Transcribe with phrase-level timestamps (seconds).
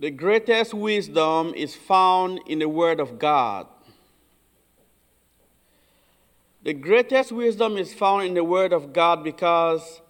[0.00, 3.66] The greatest wisdom is found in the Word of God.
[6.62, 10.00] The greatest wisdom is found in the Word of God because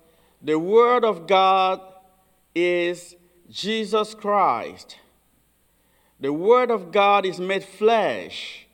[0.41, 1.81] the Word of God
[2.55, 3.17] is
[3.51, 4.97] Jesus Christ.
[6.21, 8.69] The Word of God is made flesh.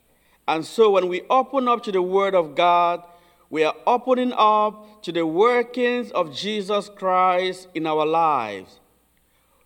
[0.46, 3.02] And so when we open up to the Word of God,
[3.48, 8.80] we are opening up to the workings of Jesus Christ in our lives.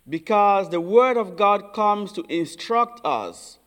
[0.07, 3.59] Because the Word of God comes to instruct us,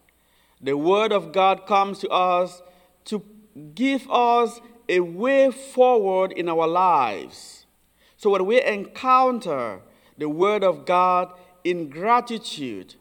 [0.61, 2.63] the Word of God comes to us
[3.07, 3.23] to
[3.75, 7.67] give us a way forward in our lives.
[8.17, 9.81] So when we encounter
[10.19, 12.95] the Word of God in gratitude,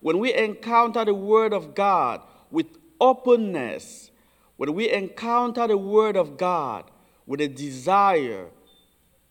[0.00, 2.20] when we encounter the Word of God
[2.50, 2.66] with
[3.00, 4.10] openness,
[4.56, 6.90] when we encounter the Word of God
[7.26, 8.48] with a desire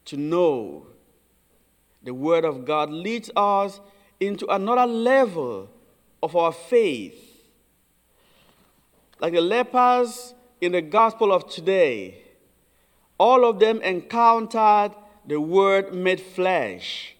[0.05, 0.87] to know,
[2.03, 3.79] the Word of God leads us
[4.19, 5.69] into another level
[6.21, 7.19] of our faith.
[9.19, 12.21] Like the lepers in the gospel of today,
[13.17, 14.91] all of them encountered
[15.25, 17.15] the Word made flesh,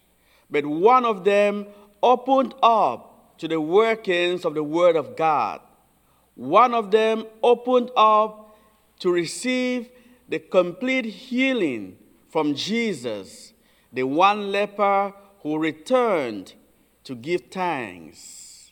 [0.49, 1.67] but one of them
[2.02, 5.61] opened up to the workings of the Word of God.
[6.36, 8.58] One of them opened up
[8.99, 9.89] to receive
[10.27, 11.97] the complete healing
[12.30, 13.52] from Jesus,
[13.94, 16.53] the one leper who returned
[17.03, 18.72] to give thanks.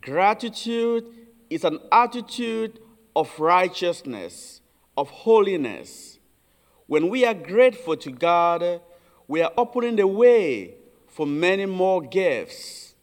[0.00, 1.04] Gratitude
[1.48, 2.78] is an attitude
[3.14, 4.60] of righteousness,
[4.96, 6.18] of holiness.
[6.86, 8.80] When we are grateful to God,
[9.26, 10.74] we are opening the way
[11.06, 12.94] for many more gifts.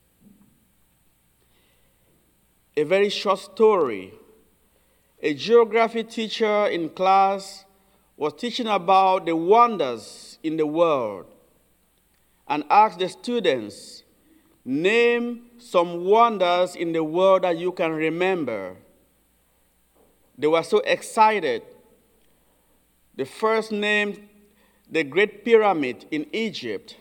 [2.77, 4.13] A very short story.
[5.21, 7.65] A geography teacher in class
[8.15, 11.25] was teaching about the wonders in the world
[12.47, 14.03] and asked the students,
[14.65, 18.77] Name some wonders in the world that you can remember.
[20.37, 21.63] They were so excited.
[23.15, 24.21] The first named
[24.89, 26.95] the Great Pyramid in Egypt,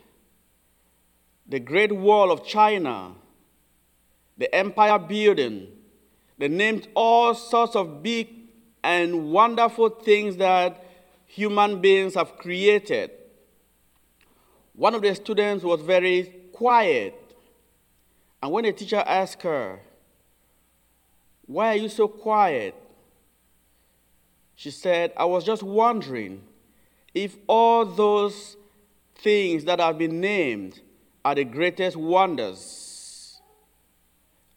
[1.46, 3.12] the Great Wall of China,
[4.36, 5.68] the Empire Building.
[6.38, 8.28] They named all sorts of big
[8.82, 10.84] and wonderful things that
[11.32, 13.10] human beings have created.
[14.74, 17.18] One of the students was very quiet.
[18.42, 19.80] And when the teacher asked her,
[21.46, 22.74] Why are you so quiet?
[24.56, 26.42] She said, I was just wondering
[27.14, 28.58] if all those
[29.16, 30.80] things that have been named
[31.24, 33.40] are the greatest wonders.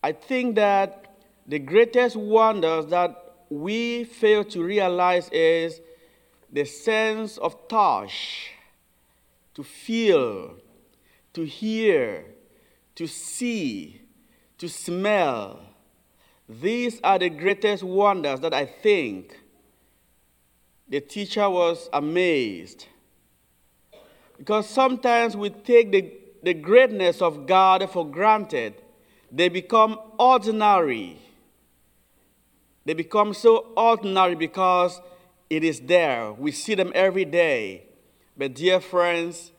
[0.03, 1.15] I think that
[1.47, 3.15] the greatest wonders that
[3.49, 5.79] we fail to realize is
[6.55, 8.51] the sense of touch,
[9.53, 10.55] to feel,
[11.33, 12.23] to hear,
[12.95, 14.01] to see,
[14.57, 15.59] to smell.
[16.47, 19.37] These are the greatest wonders that I think
[20.87, 22.85] the teacher was amazed.
[24.37, 26.09] Because sometimes we take the,
[26.41, 28.75] the greatness of God for granted,
[29.29, 31.19] they become ordinary.
[32.85, 35.01] They become so ordinary because
[35.49, 36.31] it is there.
[36.33, 37.87] We see them every day.
[38.37, 39.51] But, dear friends,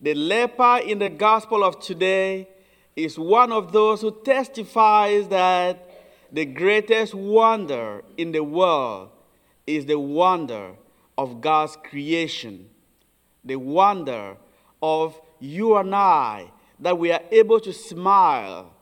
[0.00, 2.48] the leper in the gospel of today
[2.96, 5.90] is one of those who testifies that
[6.32, 9.10] the greatest wonder in the world
[9.66, 10.72] is the wonder
[11.16, 12.68] of God's creation,
[13.44, 14.36] the wonder
[14.82, 16.50] of you and I,
[16.80, 18.72] that we are able to smile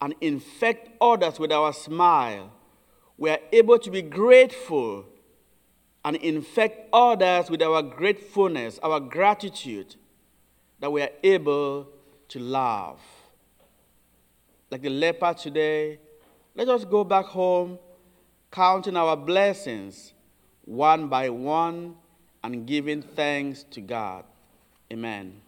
[0.00, 2.50] and infect others with our smile.
[3.16, 5.06] We are able to be grateful
[6.04, 9.94] and infect others with our gratefulness, our gratitude,
[10.80, 11.88] that we are able
[12.28, 13.00] to love.
[14.70, 15.98] Like the leper today,
[16.54, 17.78] let us go back home
[18.50, 20.12] counting our blessings
[20.64, 21.96] one by one
[22.42, 24.24] and giving thanks to God.
[24.92, 25.40] Amen.